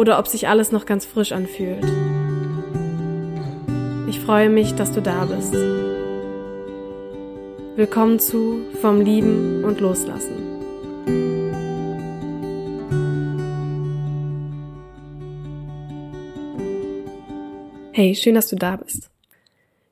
oder 0.00 0.18
ob 0.18 0.26
sich 0.26 0.48
alles 0.48 0.72
noch 0.72 0.86
ganz 0.86 1.04
frisch 1.04 1.30
anfühlt. 1.30 1.84
Ich 4.08 4.18
freue 4.18 4.48
mich, 4.48 4.74
dass 4.74 4.92
du 4.92 5.02
da 5.02 5.26
bist. 5.26 5.52
Willkommen 7.76 8.18
zu 8.18 8.62
Vom 8.80 9.02
Lieben 9.02 9.62
und 9.62 9.78
Loslassen. 9.80 10.48
Hey, 17.92 18.14
schön, 18.14 18.36
dass 18.36 18.48
du 18.48 18.56
da 18.56 18.76
bist. 18.76 19.10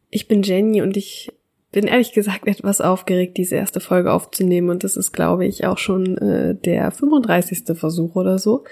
Ich 0.08 0.26
bin 0.26 0.42
Jenny 0.42 0.80
und 0.80 0.96
ich 0.96 1.30
bin 1.70 1.86
ehrlich 1.86 2.12
gesagt 2.12 2.46
etwas 2.46 2.80
aufgeregt, 2.80 3.36
diese 3.36 3.56
erste 3.56 3.80
Folge 3.80 4.10
aufzunehmen 4.10 4.70
und 4.70 4.84
das 4.84 4.96
ist, 4.96 5.12
glaube 5.12 5.44
ich, 5.44 5.66
auch 5.66 5.76
schon 5.76 6.16
äh, 6.16 6.54
der 6.54 6.92
35. 6.92 7.76
Versuch 7.76 8.16
oder 8.16 8.38
so. 8.38 8.64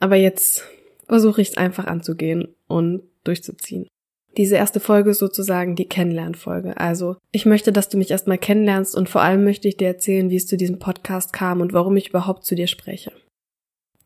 Aber 0.00 0.16
jetzt 0.16 0.64
versuche 1.06 1.40
ich 1.40 1.50
es 1.50 1.56
einfach 1.56 1.86
anzugehen 1.86 2.54
und 2.66 3.02
durchzuziehen. 3.24 3.88
Diese 4.36 4.56
erste 4.56 4.78
Folge 4.78 5.10
ist 5.10 5.18
sozusagen 5.18 5.74
die 5.74 5.88
Kennenlernfolge. 5.88 6.76
Also 6.76 7.16
ich 7.32 7.44
möchte, 7.46 7.72
dass 7.72 7.88
du 7.88 7.96
mich 7.96 8.10
erstmal 8.10 8.38
kennenlernst 8.38 8.94
und 8.94 9.08
vor 9.08 9.22
allem 9.22 9.42
möchte 9.42 9.66
ich 9.66 9.76
dir 9.76 9.88
erzählen, 9.88 10.30
wie 10.30 10.36
es 10.36 10.46
zu 10.46 10.56
diesem 10.56 10.78
Podcast 10.78 11.32
kam 11.32 11.60
und 11.60 11.72
warum 11.72 11.96
ich 11.96 12.10
überhaupt 12.10 12.44
zu 12.44 12.54
dir 12.54 12.68
spreche. 12.68 13.12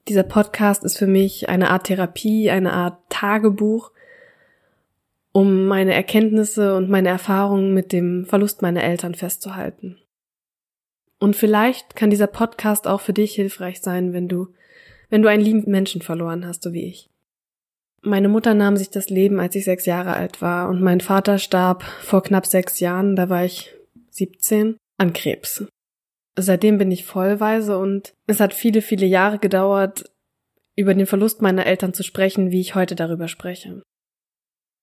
Dieser 0.08 0.22
Podcast 0.22 0.84
ist 0.84 0.96
für 0.96 1.06
mich 1.06 1.48
eine 1.48 1.70
Art 1.70 1.84
Therapie, 1.84 2.50
eine 2.50 2.72
Art 2.72 2.98
Tagebuch, 3.08 3.92
um 5.32 5.66
meine 5.66 5.94
Erkenntnisse 5.94 6.76
und 6.76 6.88
meine 6.88 7.08
Erfahrungen 7.08 7.74
mit 7.74 7.92
dem 7.92 8.24
Verlust 8.26 8.62
meiner 8.62 8.82
Eltern 8.82 9.14
festzuhalten. 9.14 9.98
Und 11.18 11.36
vielleicht 11.36 11.94
kann 11.94 12.10
dieser 12.10 12.26
Podcast 12.26 12.88
auch 12.88 13.00
für 13.00 13.12
dich 13.12 13.34
hilfreich 13.34 13.80
sein, 13.80 14.12
wenn 14.12 14.28
du, 14.28 14.48
wenn 15.12 15.20
du 15.20 15.28
einen 15.28 15.44
lieben 15.44 15.70
Menschen 15.70 16.00
verloren 16.00 16.46
hast, 16.46 16.62
so 16.62 16.72
wie 16.72 16.86
ich. 16.86 17.10
Meine 18.00 18.30
Mutter 18.30 18.54
nahm 18.54 18.78
sich 18.78 18.88
das 18.88 19.10
Leben, 19.10 19.40
als 19.40 19.54
ich 19.54 19.64
sechs 19.64 19.84
Jahre 19.84 20.14
alt 20.14 20.40
war, 20.40 20.70
und 20.70 20.80
mein 20.80 21.02
Vater 21.02 21.38
starb 21.38 21.82
vor 21.82 22.22
knapp 22.22 22.46
sechs 22.46 22.80
Jahren, 22.80 23.14
da 23.14 23.28
war 23.28 23.44
ich 23.44 23.74
17, 24.08 24.78
an 24.96 25.12
Krebs. 25.12 25.66
Seitdem 26.38 26.78
bin 26.78 26.90
ich 26.90 27.04
vollweise 27.04 27.76
und 27.76 28.14
es 28.26 28.40
hat 28.40 28.54
viele, 28.54 28.80
viele 28.80 29.04
Jahre 29.04 29.38
gedauert, 29.38 30.10
über 30.76 30.94
den 30.94 31.04
Verlust 31.04 31.42
meiner 31.42 31.66
Eltern 31.66 31.92
zu 31.92 32.02
sprechen, 32.02 32.50
wie 32.50 32.62
ich 32.62 32.74
heute 32.74 32.94
darüber 32.94 33.28
spreche. 33.28 33.82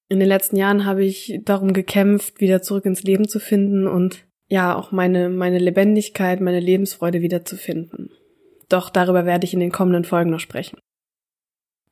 In 0.09 0.19
den 0.19 0.27
letzten 0.27 0.57
Jahren 0.57 0.85
habe 0.85 1.03
ich 1.03 1.41
darum 1.43 1.73
gekämpft, 1.73 2.39
wieder 2.39 2.61
zurück 2.61 2.85
ins 2.85 3.01
Leben 3.01 3.27
zu 3.27 3.39
finden 3.39 3.87
und 3.87 4.27
ja, 4.47 4.75
auch 4.75 4.91
meine, 4.91 5.29
meine 5.29 5.57
Lebendigkeit, 5.57 6.39
meine 6.39 6.59
Lebensfreude 6.59 7.21
wiederzufinden. 7.21 8.11
Doch 8.69 8.89
darüber 8.89 9.25
werde 9.25 9.45
ich 9.45 9.53
in 9.53 9.59
den 9.59 9.71
kommenden 9.71 10.05
Folgen 10.05 10.29
noch 10.29 10.39
sprechen. 10.39 10.79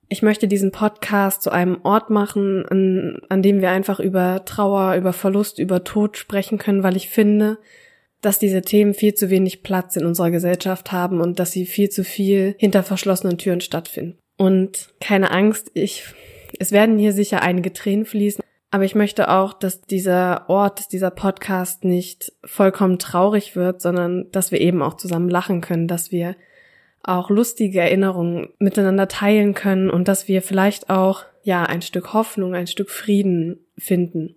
Ich 0.09 0.21
möchte 0.21 0.47
diesen 0.47 0.71
Podcast 0.71 1.41
zu 1.41 1.49
einem 1.49 1.79
Ort 1.83 2.09
machen, 2.09 2.65
an, 2.65 3.19
an 3.27 3.41
dem 3.41 3.59
wir 3.59 3.71
einfach 3.71 3.99
über 3.99 4.45
Trauer, 4.45 4.95
über 4.95 5.11
Verlust, 5.11 5.59
über 5.59 5.83
Tod 5.83 6.17
sprechen 6.17 6.57
können, 6.57 6.83
weil 6.83 6.95
ich 6.95 7.09
finde, 7.09 7.57
dass 8.21 8.39
diese 8.39 8.61
Themen 8.61 8.93
viel 8.93 9.13
zu 9.15 9.29
wenig 9.29 9.63
Platz 9.63 9.97
in 9.97 10.05
unserer 10.05 10.31
Gesellschaft 10.31 10.93
haben 10.93 11.19
und 11.19 11.39
dass 11.39 11.51
sie 11.51 11.65
viel 11.65 11.89
zu 11.89 12.05
viel 12.05 12.55
hinter 12.57 12.83
verschlossenen 12.83 13.37
Türen 13.37 13.59
stattfinden. 13.59 14.17
Und 14.37 14.93
keine 15.01 15.31
Angst, 15.31 15.71
ich 15.73 16.05
es 16.59 16.71
werden 16.71 16.97
hier 16.97 17.13
sicher 17.13 17.41
einige 17.41 17.73
Tränen 17.73 18.05
fließen, 18.05 18.43
aber 18.71 18.83
ich 18.83 18.95
möchte 18.95 19.29
auch, 19.29 19.53
dass 19.53 19.81
dieser 19.81 20.49
Ort, 20.49 20.79
dass 20.79 20.87
dieser 20.87 21.11
Podcast 21.11 21.83
nicht 21.83 22.33
vollkommen 22.43 22.99
traurig 22.99 23.55
wird, 23.55 23.81
sondern 23.81 24.31
dass 24.31 24.51
wir 24.51 24.61
eben 24.61 24.81
auch 24.81 24.95
zusammen 24.95 25.29
lachen 25.29 25.61
können, 25.61 25.87
dass 25.87 26.11
wir 26.11 26.35
auch 27.03 27.29
lustige 27.29 27.79
Erinnerungen 27.79 28.49
miteinander 28.59 29.07
teilen 29.07 29.53
können 29.53 29.89
und 29.89 30.07
dass 30.07 30.27
wir 30.27 30.41
vielleicht 30.41 30.89
auch, 30.89 31.23
ja, 31.43 31.63
ein 31.63 31.81
Stück 31.81 32.13
Hoffnung, 32.13 32.53
ein 32.53 32.67
Stück 32.67 32.89
Frieden 32.89 33.59
finden. 33.77 34.35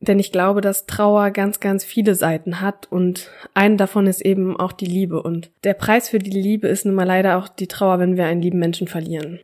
Denn 0.00 0.18
ich 0.18 0.32
glaube, 0.32 0.62
dass 0.62 0.86
Trauer 0.86 1.30
ganz, 1.30 1.60
ganz 1.60 1.84
viele 1.84 2.14
Seiten 2.14 2.60
hat 2.60 2.90
und 2.90 3.30
eine 3.52 3.76
davon 3.76 4.06
ist 4.06 4.22
eben 4.22 4.58
auch 4.58 4.72
die 4.72 4.86
Liebe. 4.86 5.22
Und 5.22 5.50
der 5.62 5.74
Preis 5.74 6.08
für 6.08 6.18
die 6.18 6.30
Liebe 6.30 6.68
ist 6.68 6.86
nun 6.86 6.94
mal 6.94 7.04
leider 7.06 7.36
auch 7.36 7.48
die 7.48 7.68
Trauer, 7.68 7.98
wenn 7.98 8.16
wir 8.16 8.24
einen 8.24 8.40
lieben 8.40 8.58
Menschen 8.58 8.88
verlieren. 8.88 9.40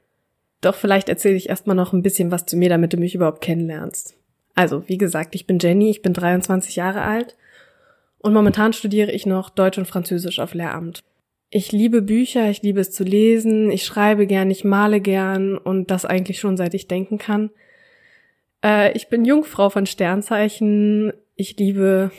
Doch 0.63 0.75
vielleicht 0.75 1.11
erzähle 1.11 1.37
ich 1.37 1.51
erstmal 1.51 1.77
noch 1.77 1.93
ein 1.93 2.03
bisschen 2.03 2.31
was 2.31 2.47
zu 2.47 2.57
mir, 2.57 2.71
damit 2.71 2.95
du 2.95 2.97
mich 2.97 3.15
überhaupt 3.15 3.43
kennenlernst. 3.43 4.17
Also, 4.55 4.89
wie 4.89 4.97
gesagt, 4.97 5.35
ich 5.35 5.47
bin 5.47 5.59
Jenny, 5.59 5.91
ich 5.91 6.01
bin 6.01 6.15
23 6.15 6.77
Jahre 6.77 7.03
alt 7.03 7.37
und 8.19 8.33
momentan 8.33 8.73
studiere 8.73 9.13
ich 9.13 9.27
noch 9.27 9.51
Deutsch 9.51 9.77
und 9.77 9.87
Französisch 9.87 10.41
auf 10.41 10.55
Lehramt. 10.55 11.03
Ich 11.49 11.71
liebe 11.73 12.03
Bücher, 12.03 12.51
ich 12.51 12.63
liebe 12.63 12.81
es 12.81 12.91
zu 12.91 13.05
lesen, 13.05 13.71
ich 13.71 13.85
schreibe 13.85 14.27
gern, 14.27 14.51
ich 14.51 14.65
male 14.65 15.01
gern 15.01 15.57
und 15.57 15.91
das 15.91 16.05
eigentlich 16.05 16.41
schon 16.41 16.57
seit 16.57 16.75
ich 16.75 16.89
denken 16.89 17.19
kann. 17.19 17.51
Äh, 18.65 18.93
ich 18.97 19.09
bin 19.09 19.25
Jungfrau 19.25 19.71
von 19.71 19.87
Sternzeichen, 19.87 21.13
ich 21.37 21.57
liebe 21.57 22.11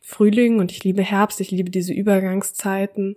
Frühling 0.00 0.58
und 0.58 0.72
ich 0.72 0.82
liebe 0.82 1.02
Herbst, 1.02 1.40
ich 1.40 1.50
liebe 1.50 1.70
diese 1.70 1.92
Übergangszeiten. 1.92 3.14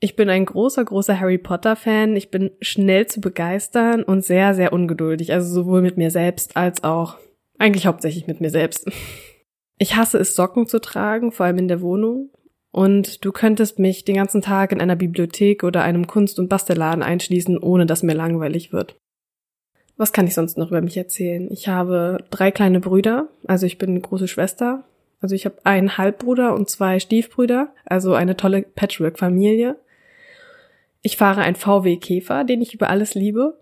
Ich 0.00 0.14
bin 0.14 0.28
ein 0.30 0.44
großer, 0.44 0.84
großer 0.84 1.18
Harry 1.18 1.38
Potter 1.38 1.74
Fan. 1.74 2.14
Ich 2.14 2.30
bin 2.30 2.50
schnell 2.60 3.06
zu 3.06 3.20
begeistern 3.20 4.04
und 4.04 4.24
sehr, 4.24 4.54
sehr 4.54 4.72
ungeduldig. 4.72 5.32
Also 5.32 5.52
sowohl 5.52 5.82
mit 5.82 5.96
mir 5.96 6.10
selbst 6.10 6.56
als 6.56 6.84
auch 6.84 7.16
eigentlich 7.58 7.86
hauptsächlich 7.86 8.26
mit 8.26 8.40
mir 8.40 8.50
selbst. 8.50 8.88
Ich 9.78 9.96
hasse 9.96 10.18
es, 10.18 10.34
Socken 10.34 10.66
zu 10.66 10.80
tragen, 10.80 11.32
vor 11.32 11.46
allem 11.46 11.58
in 11.58 11.68
der 11.68 11.80
Wohnung. 11.80 12.30
Und 12.70 13.24
du 13.24 13.32
könntest 13.32 13.78
mich 13.78 14.04
den 14.04 14.16
ganzen 14.16 14.42
Tag 14.42 14.72
in 14.72 14.80
einer 14.80 14.96
Bibliothek 14.96 15.64
oder 15.64 15.82
einem 15.82 16.06
Kunst- 16.06 16.38
und 16.38 16.48
Bastelladen 16.48 17.02
einschließen, 17.02 17.58
ohne 17.58 17.86
dass 17.86 18.02
mir 18.02 18.14
langweilig 18.14 18.72
wird. 18.72 18.96
Was 19.96 20.12
kann 20.12 20.26
ich 20.26 20.34
sonst 20.34 20.58
noch 20.58 20.68
über 20.68 20.80
mich 20.80 20.96
erzählen? 20.96 21.50
Ich 21.50 21.68
habe 21.68 22.24
drei 22.30 22.50
kleine 22.50 22.80
Brüder, 22.80 23.28
also 23.46 23.66
ich 23.66 23.78
bin 23.78 23.90
eine 23.90 24.00
große 24.00 24.28
Schwester. 24.28 24.84
Also 25.20 25.34
ich 25.34 25.44
habe 25.44 25.56
einen 25.64 25.98
Halbbruder 25.98 26.54
und 26.54 26.70
zwei 26.70 27.00
Stiefbrüder, 27.00 27.74
also 27.84 28.14
eine 28.14 28.36
tolle 28.36 28.62
Patchwork-Familie. 28.62 29.76
Ich 31.02 31.16
fahre 31.16 31.40
ein 31.40 31.56
VW 31.56 31.96
Käfer, 31.96 32.44
den 32.44 32.62
ich 32.62 32.74
über 32.74 32.90
alles 32.90 33.14
liebe. 33.14 33.58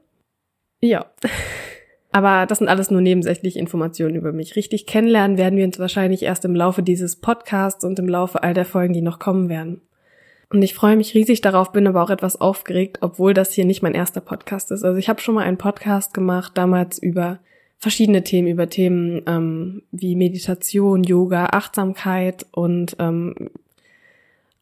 Ja. 0.81 1.07
Aber 2.17 2.47
das 2.47 2.61
sind 2.61 2.69
alles 2.69 2.91
nur 2.91 3.03
nebensächliche 3.03 3.59
Informationen 3.59 4.15
über 4.15 4.33
mich. 4.33 4.57
Richtig 4.57 4.87
kennenlernen 4.87 5.37
werden 5.37 5.59
wir 5.59 5.67
uns 5.67 5.79
wahrscheinlich 5.79 6.23
erst 6.23 6.47
im 6.47 6.55
Laufe 6.55 6.83
dieses 6.83 7.17
Podcasts 7.17 7.85
und 7.85 7.99
im 7.99 8.09
Laufe 8.09 8.43
all 8.43 8.55
der 8.55 8.65
Folgen, 8.65 8.95
die 8.95 9.03
noch 9.03 9.19
kommen 9.19 9.51
werden. 9.51 9.83
Und 10.49 10.63
ich 10.63 10.73
freue 10.73 10.97
mich 10.97 11.13
riesig 11.13 11.43
darauf, 11.43 11.73
bin 11.73 11.87
aber 11.87 12.03
auch 12.03 12.09
etwas 12.09 12.41
aufgeregt, 12.41 13.01
obwohl 13.03 13.35
das 13.35 13.53
hier 13.53 13.67
nicht 13.67 13.83
mein 13.83 13.93
erster 13.93 14.23
Podcast 14.23 14.71
ist. 14.71 14.83
Also 14.83 14.97
ich 14.97 15.11
habe 15.11 15.21
schon 15.21 15.35
mal 15.35 15.45
einen 15.45 15.59
Podcast 15.59 16.15
gemacht, 16.15 16.53
damals 16.55 16.99
über 16.99 17.39
verschiedene 17.77 18.25
Themen, 18.25 18.49
über 18.49 18.71
Themen 18.71 19.21
ähm, 19.27 19.83
wie 19.91 20.17
Meditation, 20.17 21.05
Yoga, 21.05 21.51
Achtsamkeit 21.53 22.47
und 22.51 22.97
ähm, 22.99 23.51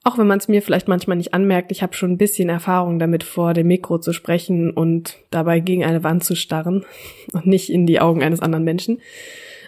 auch 0.05 0.19
wenn 0.19 0.27
man 0.27 0.39
es 0.39 0.49
mir 0.49 0.61
vielleicht 0.61 0.87
manchmal 0.87 1.17
nicht 1.17 1.33
anmerkt, 1.33 1.73
ich 1.73 1.83
habe 1.83 1.95
schon 1.95 2.13
ein 2.13 2.19
bisschen 2.19 2.51
Erfahrung 2.51 2.99
damit, 2.99 3.25
vor 3.25 3.55
dem 3.55 3.69
Mikro 3.69 3.99
zu 3.99 4.13
sprechen 4.13 4.71
und 4.71 5.17
dabei 5.31 5.61
gegen 5.61 5.83
eine 5.83 6.05
Wand 6.05 6.23
zu 6.23 6.37
starren 6.37 6.85
und 7.33 7.47
nicht 7.47 7.71
in 7.71 7.87
die 7.87 8.01
Augen 8.01 8.23
eines 8.23 8.41
anderen 8.41 8.65
Menschen, 8.65 9.01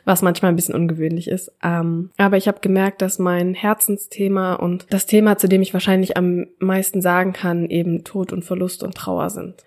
was 0.04 0.20
manchmal 0.20 0.52
ein 0.52 0.56
bisschen 0.56 0.74
ungewöhnlich 0.74 1.28
ist. 1.28 1.52
Ähm, 1.62 2.10
aber 2.18 2.36
ich 2.36 2.48
habe 2.48 2.60
gemerkt, 2.60 3.00
dass 3.00 3.18
mein 3.18 3.54
Herzensthema 3.54 4.54
und 4.54 4.86
das 4.90 5.06
Thema, 5.06 5.38
zu 5.38 5.48
dem 5.48 5.62
ich 5.62 5.72
wahrscheinlich 5.72 6.18
am 6.18 6.46
meisten 6.58 7.00
sagen 7.00 7.32
kann, 7.32 7.70
eben 7.70 8.04
Tod 8.04 8.32
und 8.34 8.44
Verlust 8.44 8.82
und 8.82 8.94
Trauer 8.94 9.30
sind. 9.30 9.64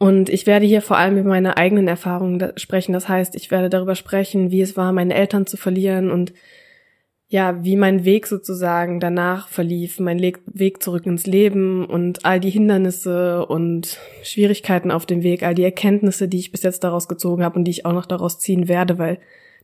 Und 0.00 0.28
ich 0.28 0.46
werde 0.46 0.66
hier 0.66 0.82
vor 0.82 0.96
allem 0.96 1.18
über 1.18 1.30
meine 1.30 1.56
eigenen 1.56 1.88
Erfahrungen 1.88 2.52
sprechen. 2.56 2.92
Das 2.92 3.08
heißt, 3.08 3.34
ich 3.34 3.50
werde 3.50 3.68
darüber 3.68 3.94
sprechen, 3.94 4.50
wie 4.50 4.60
es 4.60 4.76
war, 4.76 4.92
meine 4.92 5.14
Eltern 5.14 5.46
zu 5.46 5.56
verlieren 5.56 6.10
und 6.10 6.32
ja, 7.30 7.62
wie 7.62 7.76
mein 7.76 8.06
Weg 8.06 8.26
sozusagen 8.26 9.00
danach 9.00 9.48
verlief, 9.48 10.00
mein 10.00 10.20
Weg 10.20 10.82
zurück 10.82 11.04
ins 11.04 11.26
Leben 11.26 11.84
und 11.84 12.24
all 12.24 12.40
die 12.40 12.48
Hindernisse 12.48 13.44
und 13.46 13.98
Schwierigkeiten 14.22 14.90
auf 14.90 15.04
dem 15.04 15.22
Weg, 15.22 15.42
all 15.42 15.54
die 15.54 15.64
Erkenntnisse, 15.64 16.26
die 16.26 16.38
ich 16.38 16.52
bis 16.52 16.62
jetzt 16.62 16.84
daraus 16.84 17.06
gezogen 17.06 17.44
habe 17.44 17.58
und 17.58 17.64
die 17.64 17.70
ich 17.70 17.84
auch 17.84 17.92
noch 17.92 18.06
daraus 18.06 18.38
ziehen 18.38 18.66
werde, 18.66 18.98
weil 18.98 19.18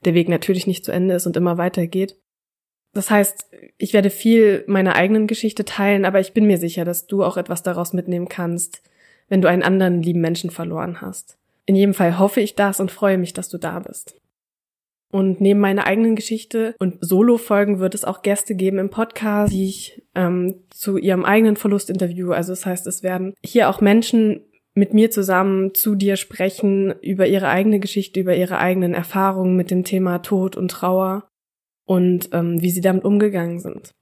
der 0.04 0.12
Weg 0.12 0.28
natürlich 0.28 0.66
nicht 0.66 0.84
zu 0.84 0.92
Ende 0.92 1.14
ist 1.14 1.26
und 1.26 1.38
immer 1.38 1.56
weitergeht. 1.56 2.18
Das 2.92 3.10
heißt, 3.10 3.50
ich 3.78 3.94
werde 3.94 4.10
viel 4.10 4.64
meiner 4.66 4.94
eigenen 4.94 5.26
Geschichte 5.26 5.64
teilen, 5.64 6.04
aber 6.04 6.20
ich 6.20 6.34
bin 6.34 6.46
mir 6.46 6.58
sicher, 6.58 6.84
dass 6.84 7.06
du 7.06 7.24
auch 7.24 7.38
etwas 7.38 7.62
daraus 7.62 7.94
mitnehmen 7.94 8.28
kannst, 8.28 8.82
wenn 9.28 9.40
du 9.40 9.48
einen 9.48 9.62
anderen 9.62 10.02
lieben 10.02 10.20
Menschen 10.20 10.50
verloren 10.50 11.00
hast. 11.00 11.38
In 11.64 11.76
jedem 11.76 11.94
Fall 11.94 12.18
hoffe 12.18 12.42
ich 12.42 12.56
das 12.56 12.78
und 12.78 12.90
freue 12.90 13.16
mich, 13.16 13.32
dass 13.32 13.48
du 13.48 13.56
da 13.56 13.78
bist. 13.78 14.20
Und 15.12 15.40
neben 15.40 15.60
meiner 15.60 15.86
eigenen 15.86 16.16
Geschichte 16.16 16.74
und 16.80 16.96
Solo-Folgen 17.00 17.78
wird 17.78 17.94
es 17.94 18.04
auch 18.04 18.22
Gäste 18.22 18.56
geben 18.56 18.78
im 18.78 18.90
Podcast, 18.90 19.52
die 19.52 19.66
ich 19.68 20.02
ähm, 20.14 20.64
zu 20.70 20.96
ihrem 20.96 21.24
eigenen 21.24 21.56
Verlust 21.56 21.88
interviewe. 21.88 22.34
Also 22.34 22.52
das 22.52 22.66
heißt, 22.66 22.86
es 22.88 23.02
werden 23.02 23.34
hier 23.44 23.68
auch 23.68 23.80
Menschen 23.80 24.40
mit 24.74 24.92
mir 24.92 25.10
zusammen 25.10 25.72
zu 25.72 25.94
dir 25.94 26.16
sprechen 26.16 26.94
über 27.00 27.28
ihre 27.28 27.48
eigene 27.48 27.78
Geschichte, 27.78 28.18
über 28.18 28.34
ihre 28.34 28.58
eigenen 28.58 28.92
Erfahrungen 28.92 29.54
mit 29.56 29.70
dem 29.70 29.84
Thema 29.84 30.18
Tod 30.18 30.56
und 30.56 30.70
Trauer 30.70 31.28
und 31.86 32.30
ähm, 32.32 32.60
wie 32.60 32.70
sie 32.70 32.80
damit 32.80 33.04
umgegangen 33.04 33.60
sind. 33.60 33.94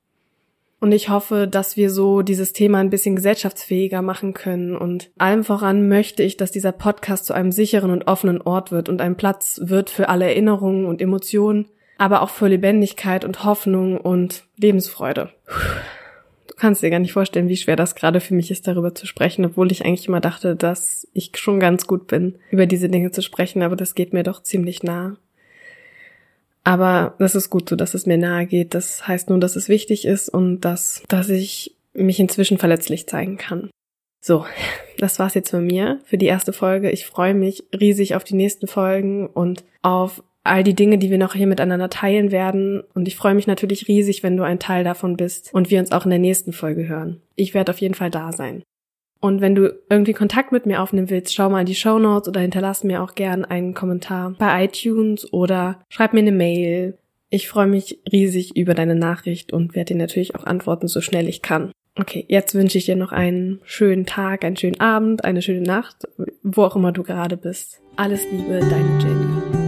Und 0.82 0.90
ich 0.90 1.10
hoffe, 1.10 1.46
dass 1.46 1.76
wir 1.76 1.90
so 1.90 2.22
dieses 2.22 2.52
Thema 2.52 2.78
ein 2.78 2.90
bisschen 2.90 3.14
gesellschaftsfähiger 3.14 4.02
machen 4.02 4.34
können. 4.34 4.74
Und 4.74 5.12
allem 5.16 5.44
voran 5.44 5.86
möchte 5.86 6.24
ich, 6.24 6.36
dass 6.36 6.50
dieser 6.50 6.72
Podcast 6.72 7.24
zu 7.24 7.34
einem 7.34 7.52
sicheren 7.52 7.92
und 7.92 8.08
offenen 8.08 8.42
Ort 8.42 8.72
wird 8.72 8.88
und 8.88 9.00
ein 9.00 9.16
Platz 9.16 9.60
wird 9.62 9.90
für 9.90 10.08
alle 10.08 10.24
Erinnerungen 10.24 10.86
und 10.86 11.00
Emotionen, 11.00 11.68
aber 11.98 12.20
auch 12.20 12.30
für 12.30 12.48
Lebendigkeit 12.48 13.24
und 13.24 13.44
Hoffnung 13.44 13.96
und 13.96 14.42
Lebensfreude. 14.56 15.30
Du 16.48 16.54
kannst 16.56 16.82
dir 16.82 16.90
gar 16.90 16.98
nicht 16.98 17.12
vorstellen, 17.12 17.48
wie 17.48 17.56
schwer 17.56 17.76
das 17.76 17.94
gerade 17.94 18.18
für 18.18 18.34
mich 18.34 18.50
ist, 18.50 18.66
darüber 18.66 18.92
zu 18.92 19.06
sprechen, 19.06 19.44
obwohl 19.44 19.70
ich 19.70 19.84
eigentlich 19.84 20.08
immer 20.08 20.20
dachte, 20.20 20.56
dass 20.56 21.06
ich 21.12 21.30
schon 21.36 21.60
ganz 21.60 21.86
gut 21.86 22.08
bin, 22.08 22.40
über 22.50 22.66
diese 22.66 22.88
Dinge 22.88 23.12
zu 23.12 23.22
sprechen, 23.22 23.62
aber 23.62 23.76
das 23.76 23.94
geht 23.94 24.12
mir 24.12 24.24
doch 24.24 24.42
ziemlich 24.42 24.82
nah. 24.82 25.16
Aber 26.64 27.14
das 27.18 27.34
ist 27.34 27.50
gut 27.50 27.68
so, 27.68 27.76
dass 27.76 27.94
es 27.94 28.06
mir 28.06 28.18
nahe 28.18 28.46
geht. 28.46 28.74
Das 28.74 29.06
heißt 29.06 29.30
nur, 29.30 29.40
dass 29.40 29.56
es 29.56 29.68
wichtig 29.68 30.04
ist 30.04 30.28
und 30.28 30.60
dass, 30.60 31.02
dass 31.08 31.28
ich 31.28 31.76
mich 31.92 32.20
inzwischen 32.20 32.58
verletzlich 32.58 33.06
zeigen 33.08 33.36
kann. 33.36 33.70
So, 34.20 34.46
das 34.98 35.18
war's 35.18 35.34
jetzt 35.34 35.50
von 35.50 35.66
mir 35.66 36.00
für 36.04 36.18
die 36.18 36.26
erste 36.26 36.52
Folge. 36.52 36.90
Ich 36.90 37.06
freue 37.06 37.34
mich 37.34 37.64
riesig 37.78 38.14
auf 38.14 38.24
die 38.24 38.36
nächsten 38.36 38.68
Folgen 38.68 39.26
und 39.26 39.64
auf 39.82 40.22
all 40.44 40.64
die 40.64 40.74
Dinge, 40.74 40.98
die 40.98 41.10
wir 41.10 41.18
noch 41.18 41.34
hier 41.34 41.46
miteinander 41.46 41.90
teilen 41.90 42.32
werden. 42.32 42.82
Und 42.94 43.06
ich 43.06 43.16
freue 43.16 43.34
mich 43.34 43.46
natürlich 43.46 43.88
riesig, 43.88 44.22
wenn 44.22 44.36
du 44.36 44.42
ein 44.42 44.58
Teil 44.58 44.84
davon 44.84 45.16
bist 45.16 45.52
und 45.52 45.70
wir 45.70 45.78
uns 45.78 45.92
auch 45.92 46.04
in 46.04 46.10
der 46.10 46.18
nächsten 46.18 46.52
Folge 46.52 46.88
hören. 46.88 47.20
Ich 47.36 47.54
werde 47.54 47.70
auf 47.70 47.78
jeden 47.78 47.94
Fall 47.94 48.10
da 48.10 48.32
sein. 48.32 48.62
Und 49.22 49.40
wenn 49.40 49.54
du 49.54 49.72
irgendwie 49.88 50.14
Kontakt 50.14 50.50
mit 50.50 50.66
mir 50.66 50.82
aufnehmen 50.82 51.08
willst, 51.08 51.32
schau 51.32 51.48
mal 51.48 51.60
in 51.60 51.66
die 51.66 51.76
Show 51.76 52.00
Notes 52.00 52.28
oder 52.28 52.40
hinterlass 52.40 52.82
mir 52.82 53.04
auch 53.04 53.14
gern 53.14 53.44
einen 53.44 53.72
Kommentar 53.72 54.34
bei 54.36 54.64
iTunes 54.64 55.32
oder 55.32 55.80
schreib 55.88 56.12
mir 56.12 56.20
eine 56.20 56.32
Mail. 56.32 56.98
Ich 57.30 57.48
freue 57.48 57.68
mich 57.68 58.00
riesig 58.12 58.56
über 58.56 58.74
deine 58.74 58.96
Nachricht 58.96 59.52
und 59.52 59.76
werde 59.76 59.94
dir 59.94 59.98
natürlich 59.98 60.34
auch 60.34 60.44
antworten, 60.44 60.88
so 60.88 61.00
schnell 61.00 61.28
ich 61.28 61.40
kann. 61.40 61.70
Okay, 61.96 62.24
jetzt 62.28 62.54
wünsche 62.56 62.78
ich 62.78 62.86
dir 62.86 62.96
noch 62.96 63.12
einen 63.12 63.60
schönen 63.62 64.06
Tag, 64.06 64.44
einen 64.44 64.56
schönen 64.56 64.80
Abend, 64.80 65.24
eine 65.24 65.40
schöne 65.40 65.62
Nacht, 65.62 66.08
wo 66.42 66.64
auch 66.64 66.74
immer 66.74 66.90
du 66.90 67.04
gerade 67.04 67.36
bist. 67.36 67.80
Alles 67.94 68.26
Liebe, 68.32 68.58
deine 68.58 68.98
Jenny. 68.98 69.61